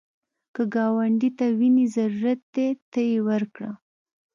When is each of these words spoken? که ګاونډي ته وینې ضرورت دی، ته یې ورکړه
که 0.53 0.63
ګاونډي 0.73 1.29
ته 1.37 1.45
وینې 1.57 1.85
ضرورت 1.95 2.41
دی، 2.53 2.67
ته 2.91 2.99
یې 3.09 3.17
ورکړه 3.29 3.71